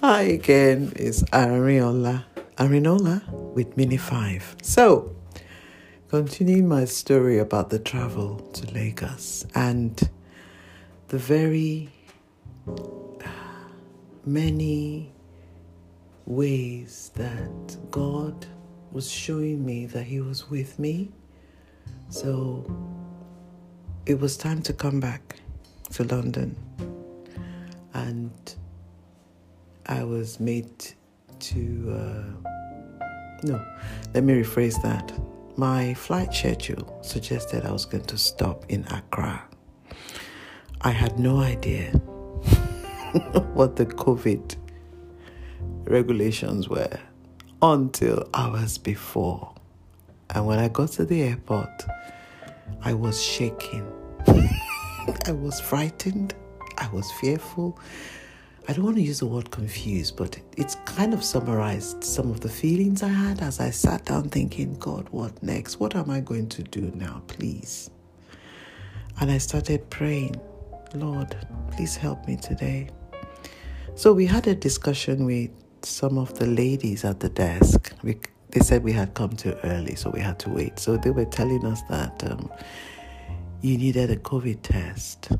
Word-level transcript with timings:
Hi 0.00 0.22
again, 0.22 0.92
it's 0.96 1.22
Arinola. 1.24 2.24
Arinola 2.56 3.26
with 3.54 3.76
Mini 3.76 3.96
5. 3.96 4.56
So, 4.62 5.14
continuing 6.08 6.68
my 6.68 6.84
story 6.84 7.38
about 7.38 7.70
the 7.70 7.78
travel 7.78 8.38
to 8.54 8.72
Lagos 8.72 9.46
and 9.54 10.00
the 11.08 11.18
very 11.18 11.90
uh, 12.68 13.28
many 14.24 15.12
ways 16.24 17.10
that 17.14 17.76
God 17.90 18.46
was 18.92 19.10
showing 19.10 19.64
me 19.66 19.86
that 19.86 20.04
He 20.04 20.20
was 20.20 20.48
with 20.48 20.78
me. 20.78 21.10
So, 22.10 22.64
it 24.06 24.20
was 24.20 24.36
time 24.36 24.62
to 24.62 24.72
come 24.72 25.00
back 25.00 25.36
to 25.94 26.04
London. 26.04 26.56
And 27.92 28.54
I 29.88 30.02
was 30.02 30.40
made 30.40 30.68
to, 31.38 31.92
uh, 31.92 32.50
no, 33.44 33.64
let 34.14 34.24
me 34.24 34.34
rephrase 34.42 34.82
that. 34.82 35.12
My 35.56 35.94
flight 35.94 36.34
schedule 36.34 36.98
suggested 37.02 37.64
I 37.64 37.70
was 37.70 37.84
going 37.84 38.04
to 38.04 38.18
stop 38.18 38.64
in 38.68 38.84
Accra. 38.90 39.44
I 40.80 40.90
had 40.90 41.18
no 41.20 41.38
idea 41.38 41.90
what 43.54 43.76
the 43.76 43.86
COVID 43.86 44.56
regulations 45.84 46.68
were 46.68 46.98
until 47.62 48.28
hours 48.34 48.78
before. 48.78 49.54
And 50.30 50.46
when 50.46 50.58
I 50.58 50.66
got 50.68 50.90
to 50.92 51.04
the 51.04 51.22
airport, 51.22 51.84
I 52.82 52.92
was 52.92 53.22
shaking. 53.22 53.86
I 55.26 55.32
was 55.32 55.60
frightened. 55.60 56.34
I 56.76 56.88
was 56.88 57.10
fearful. 57.12 57.78
I 58.68 58.72
don't 58.72 58.84
want 58.84 58.96
to 58.96 59.02
use 59.02 59.20
the 59.20 59.26
word 59.26 59.52
confused, 59.52 60.16
but 60.16 60.40
it's 60.56 60.74
kind 60.86 61.14
of 61.14 61.22
summarized 61.22 62.02
some 62.02 62.32
of 62.32 62.40
the 62.40 62.48
feelings 62.48 63.00
I 63.00 63.08
had 63.08 63.40
as 63.40 63.60
I 63.60 63.70
sat 63.70 64.06
down 64.06 64.28
thinking, 64.28 64.74
God, 64.80 65.06
what 65.10 65.40
next? 65.40 65.78
What 65.78 65.94
am 65.94 66.10
I 66.10 66.18
going 66.18 66.48
to 66.48 66.64
do 66.64 66.90
now, 66.96 67.22
please? 67.28 67.90
And 69.20 69.30
I 69.30 69.38
started 69.38 69.88
praying, 69.88 70.40
Lord, 70.94 71.36
please 71.70 71.94
help 71.94 72.26
me 72.26 72.36
today. 72.36 72.88
So 73.94 74.12
we 74.12 74.26
had 74.26 74.48
a 74.48 74.54
discussion 74.56 75.26
with 75.26 75.50
some 75.82 76.18
of 76.18 76.36
the 76.36 76.46
ladies 76.46 77.04
at 77.04 77.20
the 77.20 77.28
desk. 77.28 77.92
We, 78.02 78.18
they 78.50 78.60
said 78.60 78.82
we 78.82 78.92
had 78.92 79.14
come 79.14 79.30
too 79.30 79.56
early, 79.62 79.94
so 79.94 80.10
we 80.10 80.20
had 80.20 80.40
to 80.40 80.50
wait. 80.50 80.80
So 80.80 80.96
they 80.96 81.10
were 81.10 81.24
telling 81.24 81.64
us 81.64 81.82
that 81.82 82.28
um, 82.28 82.50
you 83.60 83.78
needed 83.78 84.10
a 84.10 84.16
COVID 84.16 84.62
test, 84.62 85.30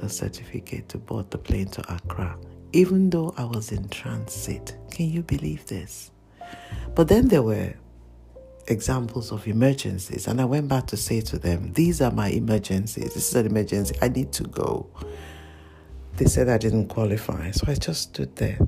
a 0.00 0.08
certificate 0.08 0.88
to 0.88 0.96
board 0.96 1.30
the 1.30 1.38
plane 1.38 1.68
to 1.68 1.94
Accra 1.94 2.38
even 2.72 3.10
though 3.10 3.34
I 3.36 3.44
was 3.44 3.70
in 3.70 3.88
transit. 3.88 4.76
Can 4.90 5.10
you 5.10 5.22
believe 5.22 5.66
this? 5.66 6.10
But 6.94 7.08
then 7.08 7.28
there 7.28 7.42
were 7.42 7.74
examples 8.66 9.32
of 9.32 9.46
emergencies, 9.46 10.26
and 10.26 10.40
I 10.40 10.44
went 10.44 10.68
back 10.68 10.86
to 10.88 10.96
say 10.96 11.20
to 11.22 11.38
them, 11.38 11.72
These 11.72 12.00
are 12.00 12.10
my 12.10 12.28
emergencies. 12.28 13.14
This 13.14 13.28
is 13.28 13.34
an 13.34 13.46
emergency. 13.46 13.94
I 14.00 14.08
need 14.08 14.32
to 14.32 14.44
go. 14.44 14.88
They 16.16 16.26
said 16.26 16.48
I 16.48 16.58
didn't 16.58 16.88
qualify, 16.88 17.50
so 17.50 17.66
I 17.70 17.74
just 17.74 18.02
stood 18.02 18.36
there. 18.36 18.58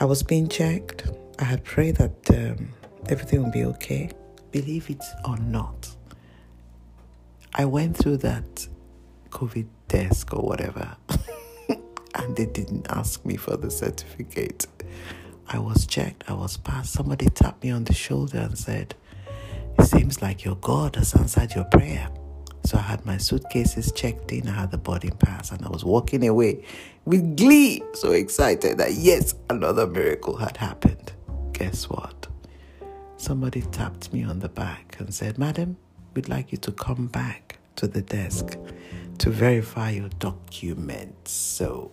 I 0.00 0.04
was 0.04 0.22
being 0.22 0.48
checked. 0.48 1.06
I 1.38 1.44
had 1.44 1.64
prayed 1.64 1.96
that 1.96 2.30
um, 2.30 2.68
everything 3.08 3.42
would 3.42 3.52
be 3.52 3.64
okay. 3.64 4.10
Believe 4.50 4.90
it 4.90 5.02
or 5.24 5.36
not, 5.38 5.94
I 7.54 7.64
went 7.64 7.96
through 7.96 8.18
that 8.18 8.68
COVID 9.30 9.66
desk 9.88 10.32
or 10.32 10.42
whatever. 10.42 10.96
and 12.24 12.36
they 12.36 12.46
didn't 12.46 12.86
ask 12.90 13.24
me 13.24 13.36
for 13.36 13.56
the 13.56 13.70
certificate. 13.70 14.66
I 15.46 15.58
was 15.58 15.86
checked, 15.86 16.24
I 16.26 16.32
was 16.32 16.56
passed. 16.56 16.94
Somebody 16.94 17.26
tapped 17.26 17.62
me 17.62 17.70
on 17.70 17.84
the 17.84 17.92
shoulder 17.92 18.38
and 18.38 18.58
said, 18.58 18.94
It 19.78 19.84
seems 19.84 20.22
like 20.22 20.44
your 20.44 20.56
God 20.56 20.96
has 20.96 21.14
answered 21.14 21.54
your 21.54 21.64
prayer. 21.64 22.08
So 22.64 22.78
I 22.78 22.80
had 22.80 23.04
my 23.04 23.18
suitcases 23.18 23.92
checked 23.92 24.32
in, 24.32 24.48
I 24.48 24.52
had 24.52 24.70
the 24.70 24.78
boarding 24.78 25.16
pass, 25.16 25.52
and 25.52 25.62
I 25.66 25.68
was 25.68 25.84
walking 25.84 26.26
away 26.26 26.64
with 27.04 27.36
glee, 27.36 27.82
so 27.92 28.12
excited 28.12 28.78
that 28.78 28.94
yes, 28.94 29.34
another 29.50 29.86
miracle 29.86 30.36
had 30.38 30.56
happened. 30.56 31.12
Guess 31.52 31.90
what? 31.90 32.26
Somebody 33.18 33.60
tapped 33.62 34.14
me 34.14 34.24
on 34.24 34.38
the 34.38 34.48
back 34.48 34.96
and 34.98 35.14
said, 35.14 35.36
Madam, 35.36 35.76
we'd 36.14 36.30
like 36.30 36.52
you 36.52 36.58
to 36.58 36.72
come 36.72 37.06
back 37.06 37.58
to 37.76 37.86
the 37.86 38.00
desk 38.00 38.56
to 39.18 39.30
verify 39.30 39.90
your 39.90 40.08
documents. 40.18 41.30
So 41.32 41.92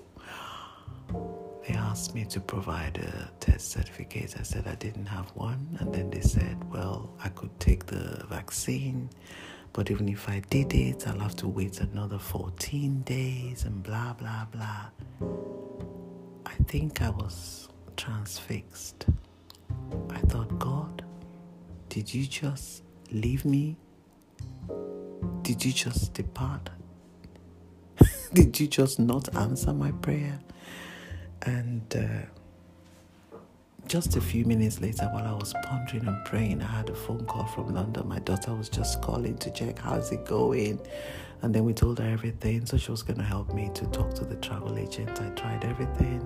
they 1.68 1.74
asked 1.76 2.16
me 2.16 2.26
to 2.26 2.40
provide 2.40 2.98
a 2.98 3.30
test 3.40 3.72
certificate. 3.72 4.36
I 4.40 4.44
said 4.44 4.68
I 4.68 4.76
didn't 4.76 5.06
have 5.06 5.30
one. 5.36 5.78
And 5.80 5.94
then 5.94 6.10
they 6.10 6.22
said, 6.22 6.58
well, 6.72 7.12
I 7.24 7.30
could 7.30 7.58
take 7.60 7.86
the 7.86 8.26
vaccine, 8.30 9.10
but 9.74 9.92
even 9.92 10.10
if 10.10 10.28
I 10.28 10.42
did 10.50 10.74
it, 10.74 11.08
I'll 11.08 11.20
have 11.20 11.36
to 11.38 11.48
wait 11.48 11.80
another 11.80 12.18
14 12.18 13.02
days 13.02 13.64
and 13.66 13.84
blah, 13.84 14.14
blah, 14.14 14.46
blah. 14.52 14.90
I 16.46 16.54
think 16.68 17.02
I 17.02 17.10
was 17.10 17.70
transfixed. 17.96 19.06
I 20.10 20.18
thought, 20.20 20.58
God, 20.60 21.04
did 21.90 22.14
you 22.14 22.26
just 22.26 22.84
leave 23.12 23.46
me? 23.46 23.78
Did 25.44 25.64
you 25.64 25.72
just 25.72 26.14
depart? 26.14 26.70
did 28.34 28.60
you 28.60 28.68
just 28.68 29.00
not 29.00 29.34
answer 29.36 29.74
my 29.74 29.92
prayer? 29.92 30.40
And 31.44 31.96
uh, 31.96 33.38
just 33.88 34.16
a 34.16 34.22
few 34.22 34.46
minutes 34.46 34.80
later, 34.80 35.06
while 35.08 35.26
I 35.26 35.34
was 35.34 35.54
pondering 35.64 36.08
and 36.08 36.24
praying, 36.26 36.62
I 36.62 36.66
had 36.66 36.90
a 36.90 36.96
phone 36.96 37.26
call 37.26 37.46
from 37.46 37.74
London. 37.74 38.08
My 38.08 38.20
daughter 38.20 38.54
was 38.54 38.70
just 38.70 39.02
calling 39.02 39.38
to 39.40 39.52
check 39.52 39.80
how's 39.80 40.12
it 40.12 40.26
going. 40.26 40.80
And 41.42 41.54
then 41.54 41.66
we 41.66 41.74
told 41.74 42.00
her 42.00 42.08
everything. 42.08 42.66
So 42.66 42.78
she 42.78 42.92
was 42.92 43.02
going 43.02 43.18
to 43.18 43.26
help 43.26 43.54
me 43.54 43.72
to 43.74 43.86
talk 43.88 44.14
to 44.16 44.26
the 44.26 44.36
travel 44.36 44.78
agent. 44.78 45.20
I 45.22 45.30
tried 45.30 45.66
everything. 45.66 46.22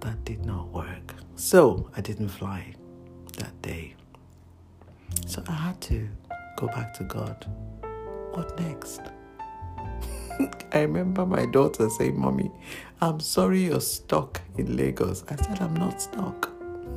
That 0.00 0.24
did 0.24 0.44
not 0.46 0.68
work. 0.68 1.14
So 1.34 1.90
I 1.96 2.00
didn't 2.00 2.28
fly 2.28 2.74
that 3.38 3.60
day. 3.62 3.94
So 5.26 5.42
I 5.48 5.52
had 5.52 5.80
to 5.82 6.08
go 6.56 6.68
back 6.68 6.94
to 6.94 7.04
God. 7.04 7.46
What 8.32 8.58
next? 8.60 9.00
I 10.72 10.82
remember 10.82 11.24
my 11.24 11.46
daughter 11.46 11.88
saying, 11.88 12.18
Mommy, 12.18 12.50
I'm 13.00 13.20
sorry 13.20 13.64
you're 13.64 13.80
stuck 13.80 14.40
in 14.56 14.76
Lagos. 14.76 15.24
I 15.28 15.36
said, 15.36 15.60
I'm 15.60 15.74
not 15.74 16.00
stuck. 16.00 16.50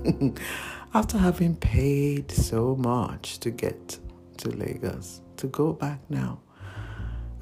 After 0.94 1.18
having 1.18 1.56
paid 1.56 2.32
so 2.32 2.76
much 2.76 3.40
to 3.40 3.52
get 3.52 4.00
to 4.38 4.50
Lagos, 4.50 5.22
to 5.38 5.48
go 5.48 5.74
back 5.74 6.00
now 6.10 6.40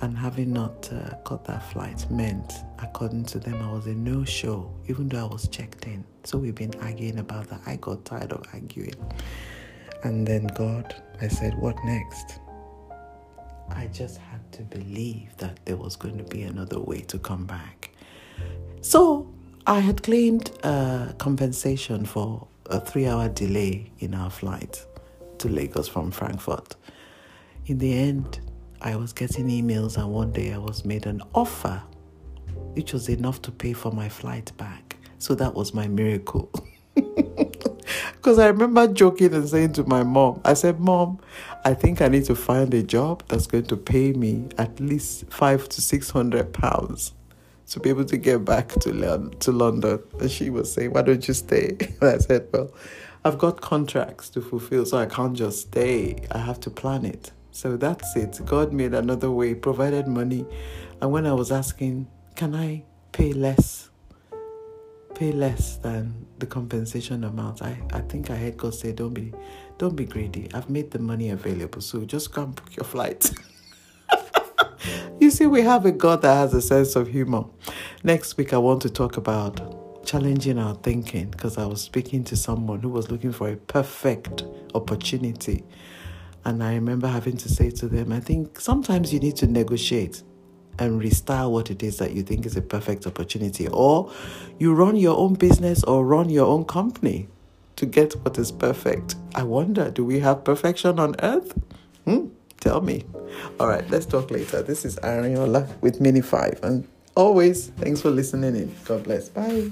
and 0.01 0.17
having 0.17 0.53
not 0.53 0.91
uh, 0.91 1.15
got 1.23 1.43
that 1.45 1.63
flight 1.71 2.09
meant, 2.11 2.53
according 2.79 3.25
to 3.25 3.39
them, 3.39 3.61
I 3.61 3.71
was 3.71 3.87
a 3.87 3.95
no 3.95 4.23
show, 4.23 4.71
even 4.87 5.09
though 5.09 5.25
I 5.27 5.31
was 5.31 5.47
checked 5.47 5.85
in. 5.87 6.03
So 6.23 6.37
we've 6.37 6.55
been 6.55 6.75
arguing 6.81 7.19
about 7.19 7.47
that. 7.49 7.61
I 7.65 7.77
got 7.77 8.05
tired 8.05 8.31
of 8.31 8.45
arguing. 8.53 8.95
And 10.03 10.27
then 10.27 10.47
God, 10.47 10.93
I 11.21 11.27
said, 11.27 11.57
What 11.57 11.75
next? 11.83 12.39
I 13.69 13.87
just 13.87 14.17
had 14.17 14.51
to 14.53 14.63
believe 14.63 15.35
that 15.37 15.59
there 15.65 15.77
was 15.77 15.95
going 15.95 16.17
to 16.17 16.23
be 16.23 16.43
another 16.43 16.79
way 16.79 17.01
to 17.01 17.19
come 17.19 17.45
back. 17.45 17.91
So 18.81 19.31
I 19.65 19.79
had 19.79 20.03
claimed 20.03 20.51
compensation 21.17 22.05
for 22.05 22.47
a 22.67 22.79
three 22.79 23.07
hour 23.07 23.29
delay 23.29 23.91
in 23.99 24.13
our 24.13 24.29
flight 24.29 24.85
to 25.39 25.49
Lagos 25.49 25.87
from 25.87 26.11
Frankfurt. 26.11 26.75
In 27.65 27.77
the 27.77 27.93
end, 27.93 28.39
I 28.81 28.95
was 28.95 29.11
getting 29.11 29.47
emails, 29.47 29.97
and 29.97 30.09
one 30.09 30.31
day 30.31 30.53
I 30.53 30.57
was 30.57 30.85
made 30.85 31.05
an 31.05 31.21
offer, 31.33 31.81
which 32.73 32.93
was 32.93 33.09
enough 33.09 33.41
to 33.43 33.51
pay 33.51 33.73
for 33.73 33.91
my 33.91 34.07
flight 34.07 34.51
back. 34.57 34.95
So 35.19 35.35
that 35.35 35.53
was 35.53 35.73
my 35.73 35.87
miracle. 35.87 36.51
Because 38.17 38.39
I 38.39 38.47
remember 38.47 38.87
joking 38.87 39.33
and 39.33 39.47
saying 39.47 39.73
to 39.73 39.83
my 39.83 40.03
mom, 40.03 40.41
I 40.43 40.53
said, 40.53 40.79
Mom, 40.79 41.19
I 41.63 41.73
think 41.73 42.01
I 42.01 42.07
need 42.07 42.25
to 42.25 42.35
find 42.35 42.73
a 42.73 42.83
job 42.83 43.23
that's 43.27 43.47
going 43.47 43.65
to 43.65 43.77
pay 43.77 44.11
me 44.11 44.49
at 44.57 44.79
least 44.79 45.25
five 45.29 45.69
to 45.69 45.81
six 45.81 46.09
hundred 46.09 46.51
pounds 46.51 47.13
to 47.67 47.79
be 47.79 47.89
able 47.89 48.05
to 48.05 48.17
get 48.17 48.43
back 48.43 48.69
to 48.69 49.29
to 49.39 49.51
London. 49.51 49.99
And 50.19 50.31
she 50.31 50.49
was 50.49 50.71
saying, 50.73 50.93
Why 50.93 51.03
don't 51.03 51.25
you 51.27 51.33
stay? 51.33 51.77
And 52.01 52.09
I 52.09 52.17
said, 52.17 52.47
Well, 52.51 52.71
I've 53.23 53.37
got 53.37 53.61
contracts 53.61 54.29
to 54.31 54.41
fulfill, 54.41 54.85
so 54.85 54.97
I 54.97 55.05
can't 55.05 55.35
just 55.35 55.67
stay. 55.67 56.15
I 56.31 56.39
have 56.39 56.59
to 56.61 56.69
plan 56.69 57.05
it. 57.05 57.31
So 57.51 57.77
that's 57.77 58.15
it. 58.15 58.39
God 58.45 58.73
made 58.73 58.93
another 58.93 59.31
way, 59.31 59.55
provided 59.55 60.07
money. 60.07 60.45
And 61.01 61.11
when 61.11 61.25
I 61.25 61.33
was 61.33 61.51
asking, 61.51 62.07
Can 62.35 62.55
I 62.55 62.83
pay 63.11 63.33
less? 63.33 63.89
Pay 65.17 65.31
less 65.31 65.77
than 65.77 66.27
the 66.37 66.45
compensation 66.45 67.23
amount. 67.23 67.63
I, 67.63 67.81
I 67.91 68.01
think 68.01 68.29
I 68.29 68.35
heard 68.35 68.55
God 68.55 68.75
say, 68.75 68.91
Don't 68.91 69.13
be 69.13 69.33
don't 69.79 69.95
be 69.95 70.05
greedy. 70.05 70.49
I've 70.53 70.69
made 70.69 70.91
the 70.91 70.99
money 70.99 71.29
available. 71.29 71.81
So 71.81 72.05
just 72.05 72.33
come 72.33 72.51
book 72.51 72.75
your 72.75 72.83
flight. 72.83 73.31
you 75.19 75.29
see, 75.31 75.45
we 75.47 75.61
have 75.61 75.85
a 75.85 75.91
God 75.91 76.21
that 76.21 76.35
has 76.35 76.53
a 76.53 76.61
sense 76.61 76.95
of 76.95 77.07
humor. 77.07 77.45
Next 78.03 78.37
week, 78.37 78.53
I 78.53 78.57
want 78.57 78.81
to 78.83 78.89
talk 78.89 79.17
about 79.17 80.05
challenging 80.05 80.57
our 80.57 80.75
thinking 80.75 81.29
because 81.29 81.57
I 81.57 81.65
was 81.65 81.81
speaking 81.81 82.23
to 82.25 82.35
someone 82.35 82.79
who 82.79 82.89
was 82.89 83.11
looking 83.11 83.31
for 83.31 83.49
a 83.49 83.55
perfect 83.55 84.45
opportunity. 84.73 85.63
And 86.45 86.63
I 86.63 86.75
remember 86.75 87.07
having 87.07 87.37
to 87.37 87.49
say 87.49 87.71
to 87.71 87.87
them, 87.87 88.11
I 88.11 88.19
think 88.19 88.59
sometimes 88.59 89.13
you 89.13 89.19
need 89.19 89.35
to 89.37 89.47
negotiate 89.47 90.23
and 90.79 91.01
restyle 91.01 91.51
what 91.51 91.69
it 91.71 91.83
is 91.83 91.97
that 91.97 92.13
you 92.13 92.23
think 92.23 92.45
is 92.45 92.55
a 92.55 92.61
perfect 92.61 93.05
opportunity. 93.07 93.67
Or 93.67 94.11
you 94.59 94.73
run 94.73 94.95
your 94.95 95.17
own 95.17 95.35
business 95.35 95.83
or 95.83 96.05
run 96.05 96.29
your 96.29 96.47
own 96.47 96.65
company 96.65 97.27
to 97.75 97.85
get 97.85 98.13
what 98.23 98.37
is 98.37 98.51
perfect. 98.51 99.15
I 99.35 99.43
wonder, 99.43 99.89
do 99.91 100.03
we 100.03 100.19
have 100.19 100.43
perfection 100.43 100.99
on 100.99 101.15
earth? 101.19 101.53
Hmm? 102.05 102.27
Tell 102.59 102.81
me. 102.81 103.05
All 103.59 103.67
right, 103.67 103.87
let's 103.89 104.05
talk 104.05 104.31
later. 104.31 104.61
This 104.61 104.83
is 104.83 104.97
Arinola 104.97 105.67
with 105.81 106.01
Mini 106.01 106.21
5. 106.21 106.59
And 106.63 106.87
always, 107.15 107.67
thanks 107.77 108.01
for 108.01 108.09
listening 108.09 108.55
in. 108.55 108.75
God 108.85 109.03
bless. 109.03 109.29
Bye. 109.29 109.69